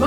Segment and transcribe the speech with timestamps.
[0.00, 0.06] 7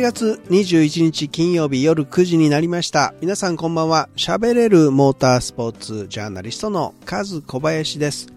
[0.00, 3.12] 月21日金曜日夜9時になりました。
[3.20, 4.08] 皆さんこんばんは。
[4.16, 8.28] 喋れるモータースポーツジャーナリストのカズ小林です。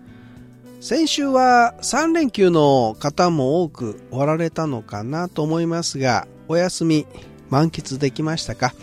[0.82, 7.08] 先週は3連休の方も多くおられたのかなと思いますが、お休み
[7.50, 8.74] 満喫できましたか？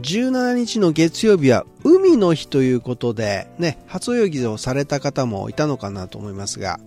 [0.00, 6.80] 17日の月曜日は海の日ということで、ね、初泳ぎをされた方もいたのかなと思いますが、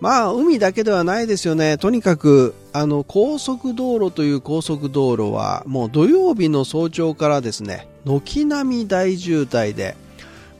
[0.00, 1.76] まあ、海だけではないですよね。
[1.76, 9.96] とにかく、あの、高速道路という高速道路は、もう土曜日の早朝からですね、軒並み大渋滞で、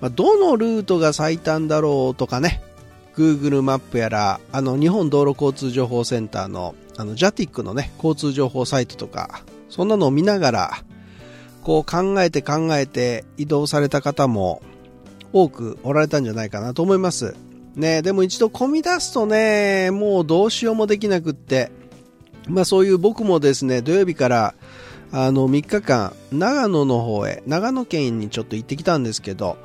[0.00, 2.62] まあ、どのルートが最短だろうとかね、
[3.16, 10.84] Google マップやら、あの、日本道路交通情報センターの、あの、JATIC のね、交通情報サイトとか、そんなのを見ながら、
[11.62, 14.62] こう考えて考えて移動された方も
[15.32, 17.36] 多くおられたんじゃないかなと思います。
[17.76, 21.70] ね、でも一度混み出すとね、もうどうしようもできなくって、
[22.48, 24.54] まあそういう僕もですね、土曜日から
[25.12, 29.56] あの3日間、長野の方へ、長野県にちょっと行ってきたんですけど、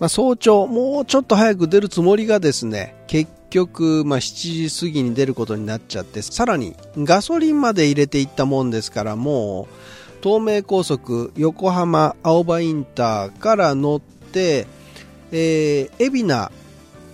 [0.00, 9.74] まあ、早朝、もうちょっと早く出るつもりがですね、結局、まあ、7時過ぎに出ることになっちゃって、さらにガソリンまで入れていったもんですから、もう、
[10.22, 14.66] 東名高速横浜青葉インターから乗って、
[15.30, 16.52] えー、海老名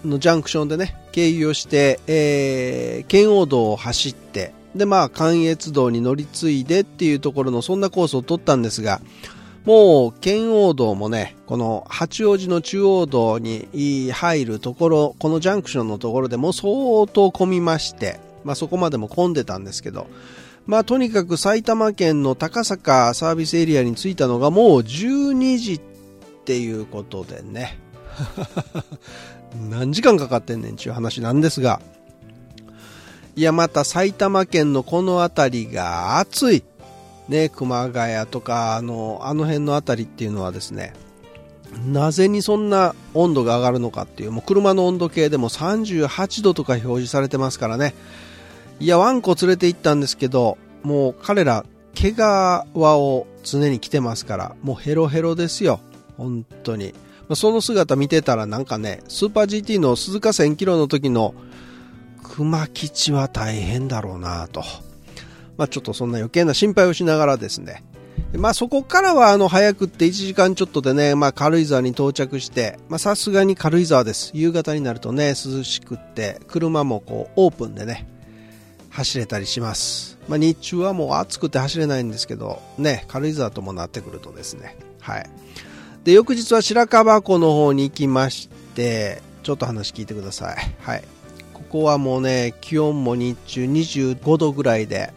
[0.05, 9.01] のジャンクションでね、経由をして、えー、圏央道を走って、で、まあ、関越道に乗り継いでっていうところの、そんなコースを取ったんですが、
[9.65, 20.07] もう、圏央道もね、この八王子の中央道に入るところ、このジャンクションのところでも相当混みまして、まあそこまでも混んでたんですけど、
[20.67, 25.81] まあとにかく埼玉県の高坂サービスエリアに着いたのがもう12時っ
[26.45, 27.79] ていうことでね、
[29.71, 31.81] 何時間かかってんねんちゅう話なんですが、
[33.37, 36.65] いや、また埼玉県のこの辺りが暑い。
[37.29, 40.93] ね、熊谷とか、あの、あの辺の辺りっていうのはですね、
[41.87, 47.95] なぜにそんな温度が上がるのかっていう、もう車の温度計でも38度とか表示されてますからね。
[48.79, 51.65] いや、ワンコ連れて行ったんですけど、もう彼ら、
[51.95, 52.17] 毛皮
[52.75, 55.81] を常に着てますから、もうヘロヘロですよ。
[56.17, 56.95] 本当に
[57.29, 57.37] ま。
[57.37, 61.35] その姿見てたらなんかね、スーパー GT の鈴鹿1000キロの時の
[62.23, 64.63] 熊吉は大変だろうなと。
[65.57, 67.85] まあちょっとそんな余計な心配をしながらですね。
[68.37, 74.33] まあそこからはあの早くって1時間ちょっとでね、まあ軽井沢に到着して、まあさすがに軽井沢です。
[74.35, 78.09] 夕方になるとね、涼しくって、車もこうオープンでね、
[78.91, 80.14] 走れたりします。
[80.29, 85.31] まあ日中はもう暑くて走れないんですけど、ね、軽井沢ともなってくるとですね、はい。
[86.05, 90.57] で、翌日は白樺湖の方に行きまして、ちょっと話聞いてください。
[90.81, 91.03] はい。
[91.53, 95.13] ここはもうね、気温も日中25度ぐらいで、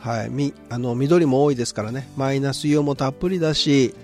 [0.00, 3.94] はい、みあの緑も多いですからね、マイナスイオンもたっぷりだし、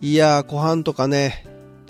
[0.00, 1.44] いや湖畔とかね、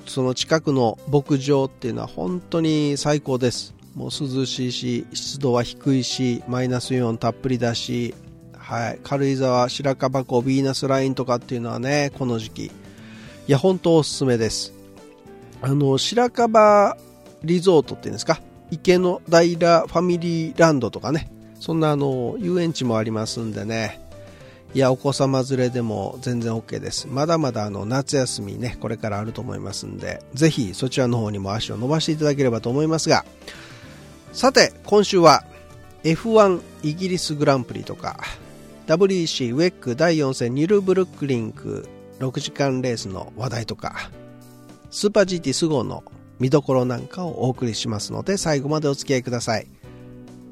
[0.07, 3.76] その近くの牧場っていうのは本当に最高です。
[3.97, 8.15] もう涼しいし、湿度は低いし、マイナスイオンたっぷりだし、
[8.53, 12.71] はい、軽井沢、白樺湖、ヴィーナスラインとかっていうのはね、この時期、い
[13.47, 14.75] や、本当おすすめです。
[15.63, 16.99] あの、白樺
[17.43, 24.03] リゾートっていうんですか、池の平ファミリーランドとかね、そんなあの、遊園地もありますんでね、
[24.75, 27.09] いや、お子様連れでも全然 OK です。
[27.09, 33.25] まだまだあの、夏休みね、これからあると思いますんで、ぜひそちらの方にも足を伸ばしていただければと思いますが、
[34.37, 35.45] さて、今週は
[36.05, 38.21] F1 イギリスグランプリとか、
[38.87, 41.89] WEC ウェック第4戦ニルブルックリンク
[42.19, 44.11] 6時間レースの話題とか、
[44.91, 46.05] スーパー GT スゴーの
[46.39, 49.69] 見どころなんかをお送りしますので、最後までお付き合いください。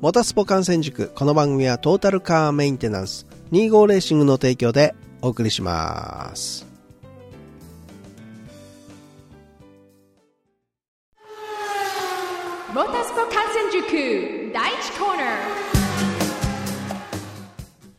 [0.01, 6.74] モタスポ観戦塾、この番組はトータルカーメンテナンス25レーシングの提供でお送りします。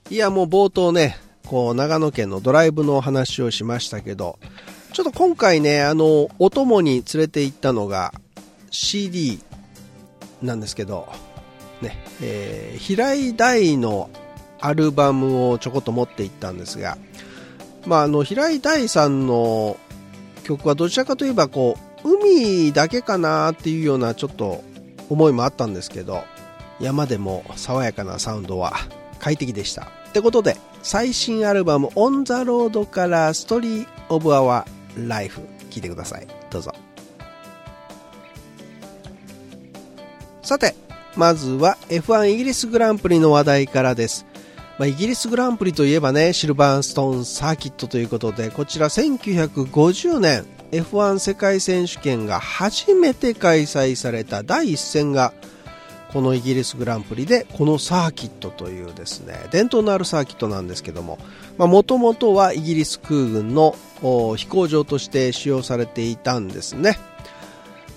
[0.09, 4.39] いやもう冒頭ねこう、長野県のドライブの話をしましたけど、
[4.93, 8.13] ちょっと今回ね、あの、お供に連れて行ったのが
[8.71, 9.39] CD
[10.41, 11.07] なんですけど、
[11.81, 14.09] ね、えー、平井大の
[14.59, 16.97] アルバムをちょこっと持って行ったんですが、
[17.85, 19.77] まあ、あの、平井大さんの
[20.43, 24.63] 曲はどちらかといえば、こう、海だけかなっていうようなちょっと
[25.09, 26.23] 思いもあったんですけど、
[26.79, 28.73] 山でも爽やかなサウンドは
[29.25, 29.87] 快適でした。
[30.09, 34.63] ってことで、最新アルバム On the Road から Story of Our
[35.07, 35.41] Life
[35.71, 36.27] 聴いてください。
[36.51, 36.71] どうぞ。
[40.43, 40.75] さて、
[41.15, 44.27] まずは F1 イギリスグランプリの話題からです。
[44.77, 55.33] まあ、イギリスグランプリといえばね、シルバーストーンサーキットということで、こちら1950年 F1 世界選手権が初めて開催された第一戦が、
[56.15, 61.19] このイギリスグランプリでこのサーキットというですね伝統のあるサーキットなんですけども
[61.57, 66.97] もともとはイギリス空軍の飛行場として使用されていたんですね。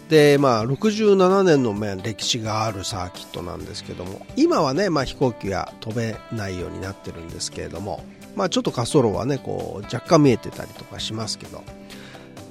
[0.08, 1.72] でまあ67年の
[2.02, 8.02] 歴史があるサーキットなんですけども今はね、まあ、飛行機が飛べないようになってるんですけれども、
[8.34, 11.62] まあ、ちょっと滑走路はねこう若干見えてたりとかしますけど。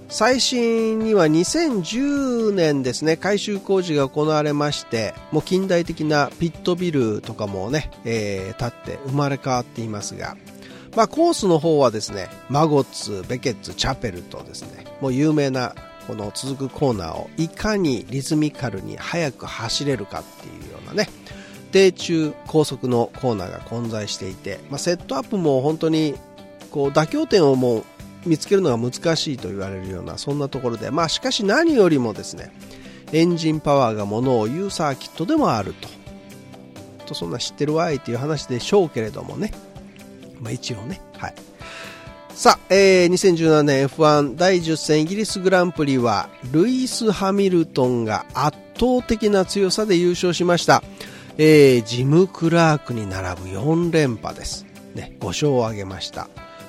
[0.09, 10.37] 最新には2010年ですね改修工事が行われましてもう近代的なピットビルとかもね、えー、建って生まれ変わっていますが、
[10.95, 15.75] まあ、コースの方はですねマゴッツ、ベケッツ、チャペルとですねもう有名な
[16.07, 21.09] この続くコーナーをいかにリズミカルに速く走れるかっていうようなね
[21.73, 26.15] 低中高速のコーナーが混在していて、まあ、セットアップも本当に
[26.71, 27.83] こう妥協点をもう
[28.25, 32.51] 見つけるのが難しいと言われるようなそんなところで、まあ、しかし何よりもですね
[33.13, 35.87] エンジンパワーがものを言うサーキットでもあると。
[37.05, 39.53] とそんな知ってるわいっていう話でしょうけれどもね、
[40.41, 41.01] まあ、一応ね。
[41.17, 41.35] はい。
[42.37, 50.83] さあ、えー、2017年 F1 第10戦イギリスグランプリはルイス・ハミルトンが圧倒的な強さで優勝しました、
[51.39, 56.27] えー、ジム・クラークに並ぶ4連覇です、ね、5勝を挙げました。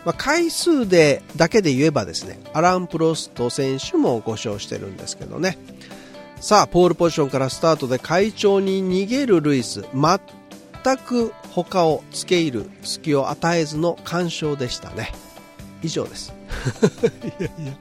[0.08, 5.58] まあ、回数でだけで言えばですねアラン・プロスト選手も5勝してるんですけどね。
[6.40, 9.84] さあポールポジションからスタートで快調に逃げるルイス。
[9.92, 15.12] 全く他を付け入る隙を与えずの完勝でしたね。
[15.82, 16.32] 以上です。
[17.38, 17.72] いやいや。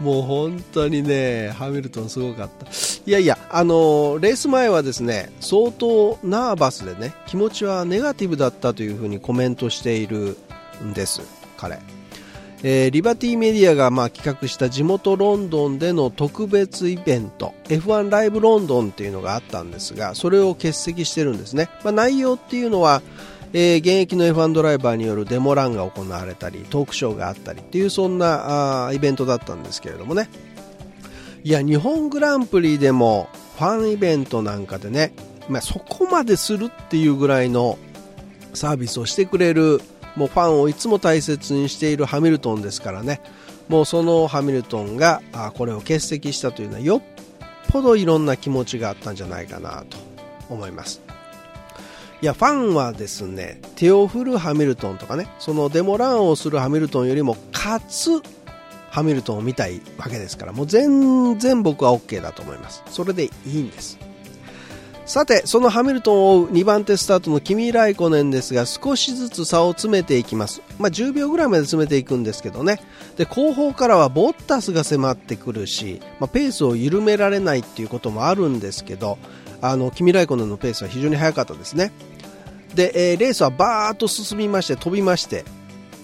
[0.00, 2.66] もう本当にねハミルトンすごかった。
[2.66, 10.36] いやいやあのレース前はですね相当ナーバスでね気持ちはネガティブだったというふうにコメントしている
[10.82, 11.22] んです
[11.56, 11.78] 彼、
[12.62, 23.02] えー、リバティメディアがまあ企画した地元ロンドンでの特別イベント F1 ライブロンドンっていうのがあったんですがそれを欠席してるんですね、まあ、内容っていうのは、
[23.52, 30.28] えー、現役の F1 ドライバーによるデモランが行われたりトークショーがあったりっていうそんなあイベントだったんですけれどもね。
[31.44, 35.12] いや日本グランプリでもファンイベントなんかでね、
[35.48, 37.78] まあ、そこまでするっていうぐらいの
[38.54, 39.80] サービスをしてくれる
[40.18, 43.20] もうファンをいつも大切にしているハミルトンですからね。
[43.68, 45.22] もうそのハミルトンが
[45.54, 47.02] これを欠席したというのはよっ
[47.70, 49.96] ぽどいろんな気持ちがあったんじゃないかなと
[50.48, 51.00] 思います。
[52.20, 58.20] いやファンはですね手を振るハミルトンとかねそのデモランをするハミルトンよりも勝つ
[58.90, 62.82] ハミルトンを見たいわけですからもう全然僕は OK だと思います。
[62.88, 64.07] それでいいんです。
[65.08, 70.60] さて、そのハミルトンを追う2番手スタートのキミ・ライコネンですが、少しずつ差を詰めていきます。
[70.78, 72.78] まあ、10秒ぐらいまで詰めていくんですけどね。
[73.16, 79.16] で、後方からはボッタスが迫ってくるし、まあ、ペースを緩められないっていうこともあるんですけど、
[79.62, 81.90] あの、キミ・ライコネンのペースは非常に速かったですね。
[82.74, 85.46] で、えー、レースはバーッと進みまして、飛びまして、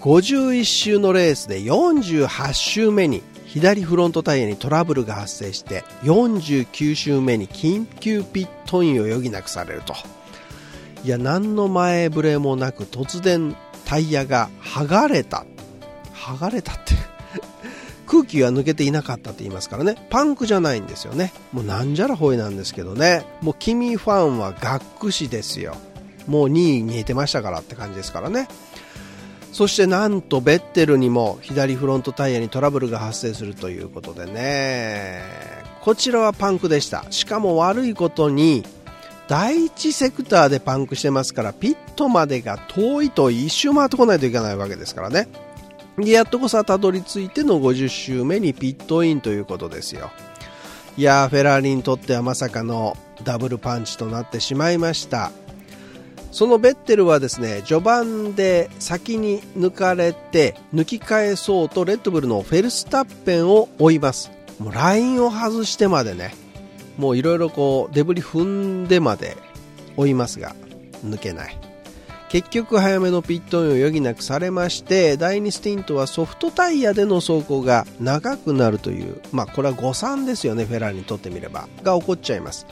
[0.01, 3.21] 51周のレースで48周目に
[3.55, 9.95] 左フロントタイヤにトラブルが発生して49周目に緊急ピットインを余儀なくされると。
[11.05, 15.45] いや何の前触れもなく突然タイヤが剥がれた。
[16.13, 16.95] 剥がれたって
[18.05, 20.05] 空気が抜けていなかったって言いますからね。
[20.09, 21.31] パンクじゃないんですよね。
[21.53, 23.23] もうなんじゃらほいなんですけどね。
[23.41, 25.77] もう君ファンはがっくしですよ。
[26.27, 28.49] もう2位見えてましたからって感じですからね。
[29.55, 35.21] そしてなんとベッテルにも左フロントタイヤにトラブルが発生するということでね。
[35.79, 37.05] こちらはパンクでした。
[37.09, 38.65] しかも悪いことに
[39.29, 45.29] 第1セクターでパンクしてますからピットまでが遠いと一周回ってこないといけないわけですからね。
[45.97, 50.11] でやっとこさたどり着いての50周目にピットインということですよ。
[50.97, 55.31] いやーフェラーリにとってはまさかのダブルパンチとなってしまいました。
[56.35, 64.31] そのベッテルはですね序盤で先に抜かれて抜き返そうとレッドブルのフェルスタッペンを追います。
[64.59, 66.35] もうラインを外してまでね
[66.97, 69.37] もういろいろこうデブリ踏んでまで
[69.95, 70.53] 追いますが
[71.05, 71.57] 抜けない。
[72.27, 81.69] 結局早めのピットインを余儀なくされまして第2スティントはソフトタイヤでの走行が長くなるというまあこれは誤算ですよねフェラーリにとってみれば。
[81.81, 82.67] が起こっちゃいます。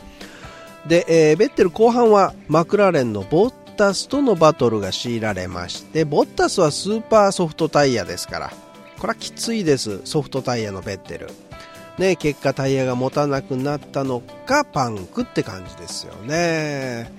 [0.88, 8.54] で、えー、ベッテル後半はマクラーレンのボッタスとのバトルが強いられましてボッタスはスーパーソフトタイヤですから。
[9.00, 11.28] これはきついですソフトタイヤのベッテル。
[11.98, 17.12] ね、結果タイヤが持たなくなったのかパンクって感じですよね、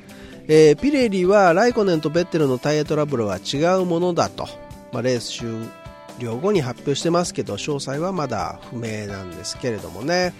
[0.48, 4.48] えー、ピレリはライコネンとベッテルのタイヤトラブルは違うものだと、
[4.92, 5.48] まあ、レース終
[6.18, 10.34] 了後に発表してますけど詳細はまだ不明なんですけれどもね。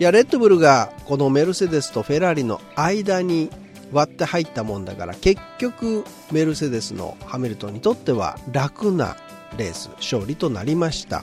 [0.00, 3.50] いやレッドブルがこのメルセデスとフェラーリの間に
[3.92, 9.16] 割って入ったもんだから結局メルセデスのハミルトンにとっては楽な
[9.56, 11.22] レース勝利となりました。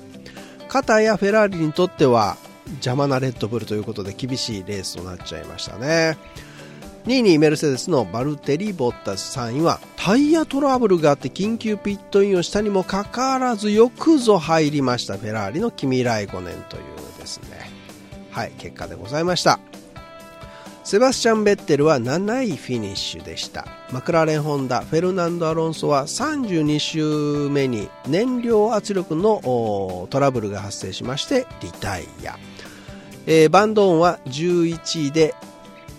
[0.70, 2.38] 片やフェラーリにとっては
[2.76, 6.18] 邪魔なレッドブルということで厳しいレースとなっちゃいましたね。
[7.06, 9.38] 2位にメルセデスのバルテリ・ボッタス。
[9.38, 17.11] 3位はタイヤトラブルがあって緊急ピットインをしたにもかかわらずよくぞ入りましたフェラーリのキミ・ライコネンという。
[18.32, 19.60] はい結果でございました。
[20.84, 23.68] セバスチャン・ベッテルは7位フィニッシュでした。
[23.92, 32.38] マクラーレン・ホンダフェルナンド・アロンソは32周目に燃料圧力のトラブルが発生しましてリタイア、
[33.28, 35.36] えー、バンドーンは11位で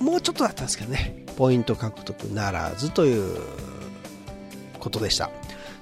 [0.01, 1.23] もうちょっとだったんですけどね。
[1.37, 3.41] ポイント獲得ならずという
[4.81, 5.31] ことでした。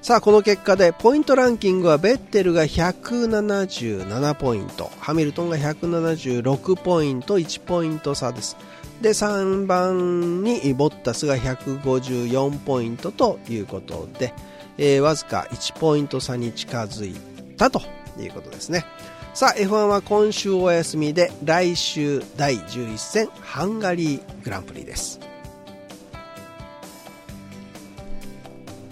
[0.02, 8.56] さあこの結果でポイントランキングはベッテルが177ポイントハミルトンが176ポイント1ポイント差です。
[9.02, 14.32] で3番にボッタスが154ポイントということで、
[14.78, 17.14] えー、わずか1ポイント差に近づい
[17.58, 17.82] たと
[18.18, 18.86] いうことですね。
[19.34, 25.29] さあ F1 は今週お休みで来週第11戦ハンガリーグランプリです。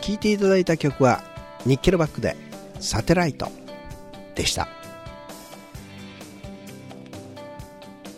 [0.08, 1.22] 聴いていただいた曲は
[1.66, 2.34] ニッケルバックで
[2.80, 3.50] サテライト
[4.34, 4.66] でした。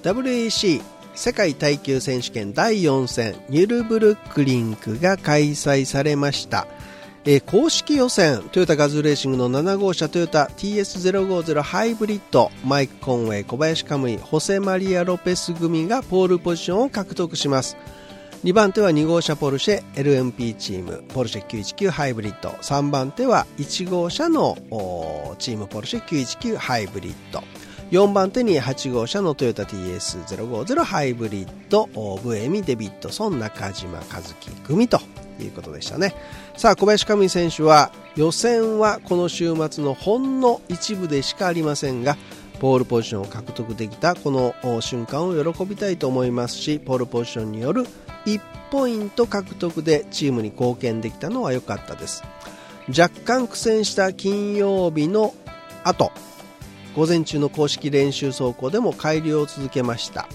[0.04, 0.82] WEC
[1.16, 6.68] 世界耐久選手権第4戦ニュルブルックリンクが開催されました、
[7.24, 17.76] えー、公式予選トヨタガズレーシングの7号車トヨタ TS050 ハイブリッドマイク・コンウェイ小林カムイホセマリア・ロペス組がポールポジションを獲得します。
[18.42, 22.48] 2番手は2号車ポルシェ LMP チームポルシェ919ハイブリッド。
[22.48, 24.56] 3番手は1号車の
[25.38, 27.42] チームポルシェ919ハイブリッド。
[27.90, 31.90] 4番手に8号車のトヨタ TS050 ハイブリッド。
[32.24, 34.98] ブエミデビッドソン中島和樹組と
[35.38, 36.14] いうことでしたね。
[36.56, 42.16] さあ小林上選手は予選はこの週末のほんの一部でしかありませんが
[42.58, 47.84] ポールポジションを獲得できたこの瞬間を喜びたいと思いますしポールポジションによる
[48.26, 52.22] 1ポイント獲得でチームに貢献できたのは良かったです。
[52.88, 55.34] 若干苦戦した金曜日の
[55.84, 56.10] 後
[56.96, 60.28] 午前中の公式練習走行でも改良を続けました。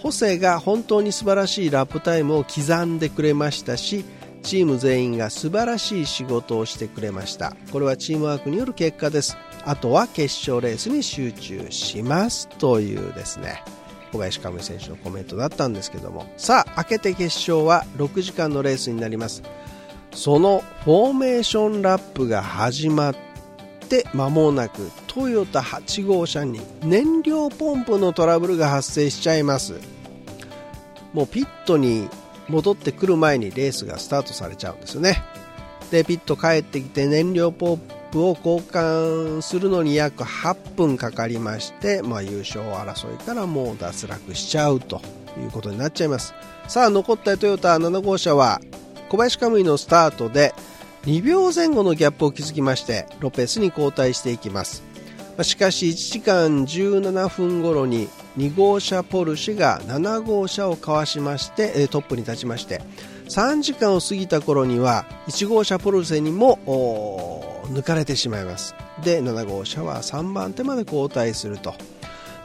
[0.00, 4.04] ホセが本当に素晴らしいラップタイムを刻んでくれましたし
[4.42, 7.56] チーム全員が素晴らしい仕事をしてくれました。
[7.72, 9.36] これはチームワークによる結果です。
[9.64, 12.48] あとは決勝レースに集中します。
[12.58, 13.64] というですね。
[14.16, 16.26] 小林カムイ選手のコメントだったんですけども。
[16.36, 19.42] さあ明けて決勝は6時間のレースになります。
[20.12, 23.16] そのフォーメーションラップが始まっ
[23.88, 29.74] て間もなくトヨタ8号車に燃料ポンプのトラブルが発生しちゃいます。
[31.12, 32.08] もうピットに
[32.48, 35.22] 戻ってくる前にレースがスタートされちゃうんですよね。
[35.90, 37.80] でピット帰ってきて燃料ポン
[38.16, 45.02] プを交換するのに約8分かかりまして、まあ、優勝争いからもう脱落しちゃうと
[45.38, 46.32] いうことになっちゃいます。
[46.66, 48.60] さあ残ったトヨタ7号車は
[49.10, 50.54] 小林カムイのスタートで
[51.04, 54.82] 2秒前後のギャップを築きましてロペスに交代していきます。
[55.42, 58.08] しかし1時間17分頃に
[58.38, 62.80] 2号車ポルシェが7号車をかわしましてトップに立ちまして
[63.28, 66.58] 3時間を過ぎた頃には1号車ポルシェにも
[67.68, 68.74] 抜かれてしまいます。
[69.02, 71.74] で7号車は3番手まで交代すると。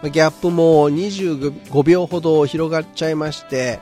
[0.03, 3.79] ギャップも25秒ほど広がっちゃいまして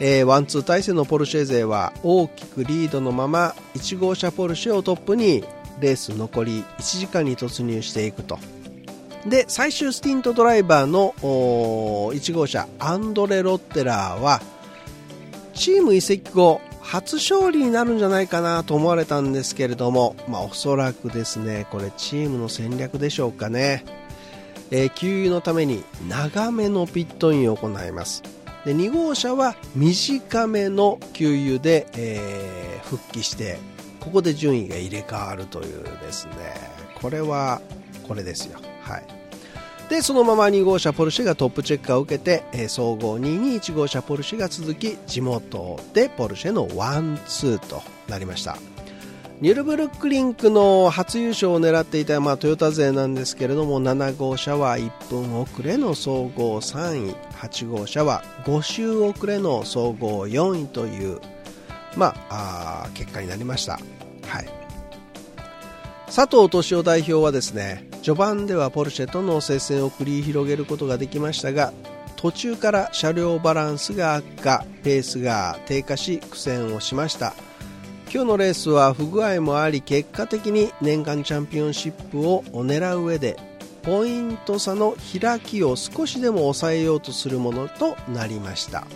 [0.00, 5.44] え、ワンツー体制のポルシェ勢は大きくリードのまま1号車ポルシェをトップに
[5.78, 8.38] レース残り1時間に突入していくと。
[9.26, 14.40] で最終スティントドライバーの1号車アンドレ・ロッテラーは
[15.52, 23.84] チーム移籍後初勝利になるんじゃないかなと思われたんですけれども、まあ、おそらくですねこれチームの戦略でしょうかね、
[24.70, 28.22] えー、給油のために長めのピットインを行います。
[28.64, 33.58] で2号車は短めの給油で、えー、復帰して
[34.00, 36.34] ここで順位が入れ替わるというですね。
[37.00, 37.60] これは
[38.06, 38.58] これですよ。
[38.82, 39.19] はい。
[39.90, 48.56] でそのまま2号車ポルシェがトップチェッカーを受けて、えー、総合2位に1号車ポルシェが続き地元でポルシェのワンツーとなりました。
[49.40, 61.20] ニュルブルックリンクの初優勝を狙っていた、まあ、トヨタ勢なんですけれども7号車は1分遅れの総合3位8号車は5周遅れの総合4位という、
[61.96, 63.80] まあ、あ結果になりました、
[64.26, 64.50] はい、
[66.04, 71.72] 佐藤敏夫代表はですね序盤ではポルシェとの接戦を繰り広げることができましたが
[72.16, 77.34] 途中から車両バランスが悪化ペースが低下し苦戦をしました。
[78.12, 83.38] 今日のレースは不具合もあり結果的に年間チャンピオンシップを狙う上で
[83.82, 88.86] ポイント差の開きを少しでも抑えようとするものとなりました。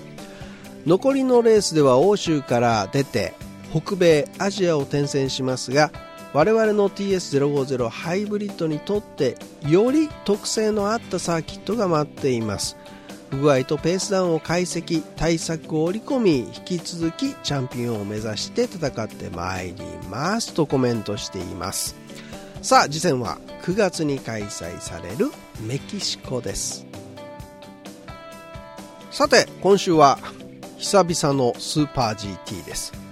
[0.85, 3.35] 残りのレースでは欧州から出て
[3.71, 5.91] 北米アジアを転戦しますが
[6.35, 9.37] 我々の TS050 ハイブリッドにとって
[9.69, 12.77] より特性のあったサーキットが待っています。
[13.31, 19.75] 不具合とペースダウンを解析対策を織り込み引き続きチャンピオンを目指して戦ってまいり
[20.11, 21.95] ますとコメントしています。
[22.63, 26.85] さあ次戦は9月に開催されるメキシコです。
[29.13, 30.19] さて今週は
[30.79, 33.04] 久々のスーパー GT です。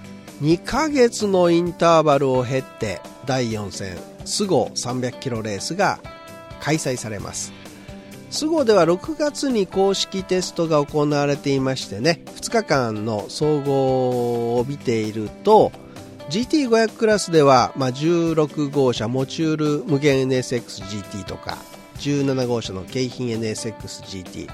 [0.43, 6.01] 2ヶ月のインターバルを経って第4戦スゴ300キロレースが
[6.61, 7.53] 開催されます。
[8.29, 15.71] スゴでは6月に公式テストが行われていましてね2日間の総合を見ていると
[16.31, 21.59] GT500 クラスでは、まあ、16号車モチュール無限 NSXGT とか
[21.99, 24.49] 17号車の京浜 NSXGT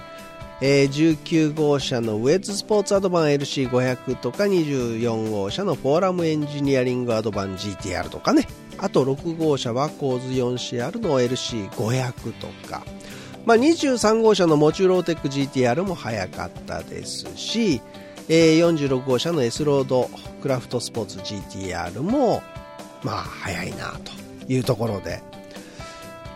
[0.60, 8.48] えー、19号車のウェッズスポーツアドバン LC500 とか24号車のフォーラムエンジニアリングアドバン GTR とかね。
[8.78, 12.84] あと6号車はコーズ 4CR の LC500 とか、
[13.44, 17.80] まあ、23号車のモチュローテック GTR も早かったですし、
[18.28, 20.08] えー、46号車の S ロード
[20.42, 22.42] クラフトスポーツ GTR も
[23.02, 24.12] まあ早いなと
[24.52, 25.27] いうところで。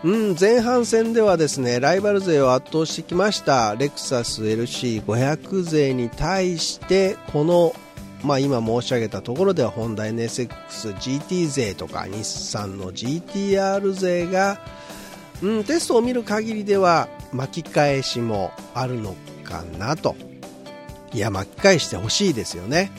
[0.03, 7.73] うん、前半戦ではですねライバル勢を圧倒してきましたレクサス LC500 勢に対してこの、
[8.21, 14.59] まあ、今申し上げたところではホンダ NSXGT 勢とか日産の GTR 勢が、
[15.41, 20.17] うん、テストを見る限りでは巻き返しもあるのかなと
[21.13, 22.91] いや巻き返してほしいですよね。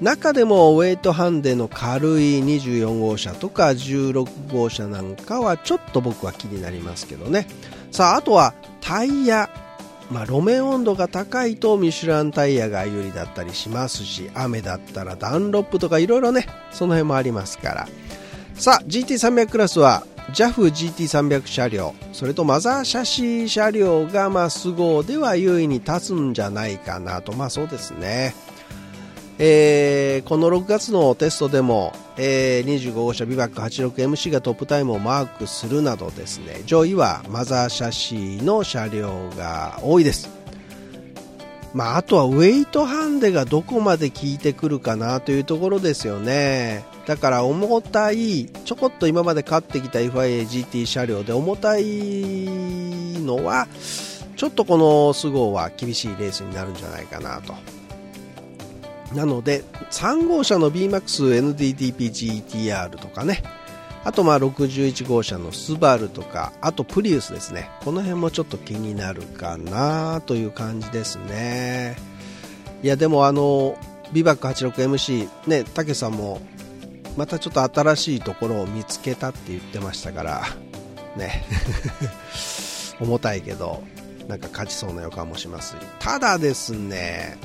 [0.00, 7.48] 中でもウェイトハンデの軽い24号車とか16号車なんかはちょっと僕は気になりますけどね。
[7.90, 9.50] さああとはタイヤ。
[10.10, 17.88] まあ、路面温度が高いとミシュランタイヤが有利だったりしますし雨だったらダンロップとかいろいろねその辺もありますから。
[18.54, 21.94] さあ GT300 クラスは JAFGT300 車両。
[22.12, 27.32] それとマザーシャシー車両がまあスゴーでは優位に立つんじゃないかなと。
[27.32, 28.34] まあそうですね。
[29.40, 40.28] えー、この6月のテストでも、えー、25号車ビバック 86MC がトップタイムをマークするなどですね上位はマザーシャシーの車両が多いです、
[41.72, 46.84] まあ、あとはウェイトハンデがどこまで効いてくるかなというところですよね。
[47.06, 51.84] だから重たいちょこっと今まで勝ってきた FIAGT 車両で重たい
[53.24, 53.66] のは
[54.36, 57.77] ちょっとこのスゴは厳しいレースになるんじゃないかなと。
[59.14, 63.42] なので3号車の BMAXNDDPGTR とかね。
[64.04, 67.70] あとまあ61号車のスバルとかあとプリウスですね。
[67.84, 71.96] この辺もちょっと気になるかなという感じですね。
[72.82, 73.76] いやでもあの
[74.12, 76.40] ビバック 86MC ねたけさんも
[77.16, 80.42] またちょっと新しいところを見つけたって言ってましたから
[81.16, 81.44] ね。
[83.00, 83.82] 重たいけど
[84.26, 85.76] なんか勝ちそうな予感もします。
[85.98, 87.36] ただですね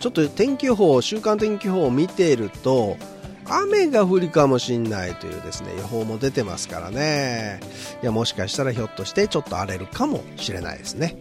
[0.00, 2.96] ちょっと天気予報、週間天気予報を見ていると、
[3.44, 7.60] 雨が降るかもしれないというですね、予報も出てますからね。
[8.02, 11.16] いや、もしかしたらひょっとしてちょっと荒れるかもしれないですね。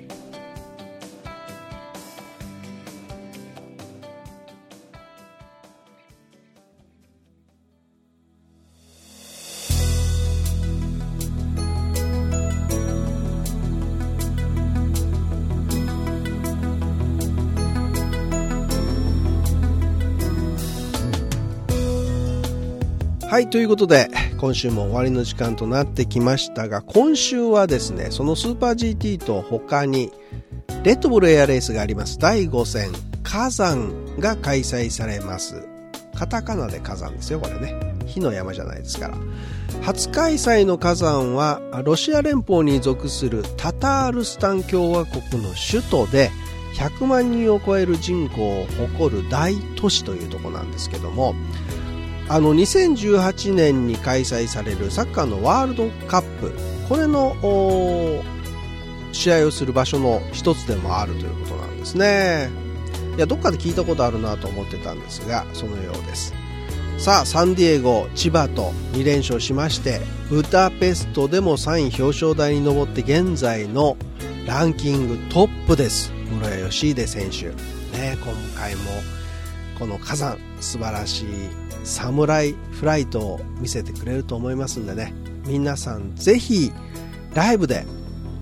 [23.30, 30.12] はい、ということで、今週も終わりの時間となってきましたが、今週はですね、そのスーパー GT と他に、
[30.84, 32.18] レッドブルエアレースがあります。
[32.18, 35.68] 第5戦、火山が開催されます。
[36.16, 37.76] カタカナで火山ですよ、これね。
[38.08, 39.18] 火の山じゃないですから。
[39.84, 46.32] 初開催の火山は、ロシア連邦に属するタタールスタン共和国の首都で、
[46.74, 51.36] 100万人を超える人口を誇る大都市というとこなんですけども、
[52.30, 56.54] あの2018年に開催されるサッカーのワールドカップ。
[56.88, 57.36] これの
[59.12, 62.50] 試合をする場所の一つでもあるということなんですね。
[63.18, 66.34] いやどっかで聞いたことあるなと思ってたんですがそのようです。
[67.00, 73.98] さあサンディエゴ千葉と2連勝しましてブダペストでも3位表彰台に上って現在の
[74.46, 76.12] ランキングトップです。
[76.30, 77.48] 室谷義秀選手。
[77.98, 78.82] ね今回も
[79.80, 81.26] この火山素晴らしい
[81.90, 85.14] サムライフライトを見せてくれると思いますんでね。
[85.46, 86.72] 皆さんぜひ
[87.34, 87.86] ライブで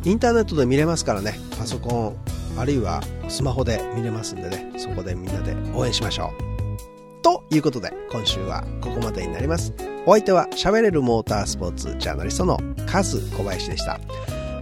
[0.03, 1.39] インターネットで見れますからね。
[1.57, 2.15] パソコン
[2.60, 4.73] あるいはスマホで見れますんでね。
[4.77, 7.23] そこでみんなで応援しましょう。
[7.23, 9.73] ということで今週はここまでになります。
[10.05, 13.99] お相手は喋れるモータースポーツジャーナリストのカズ小林でした。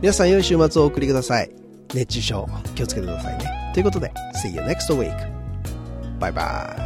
[0.01, 1.49] 皆さん良い週末をお送りください。
[1.93, 3.71] 熱中症気をつけてくださいね。
[3.73, 4.11] ということで
[4.43, 5.11] See you next week
[6.19, 6.84] バイバイ。